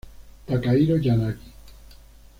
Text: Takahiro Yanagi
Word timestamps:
Takahiro 0.47 0.95
Yanagi 1.05 1.49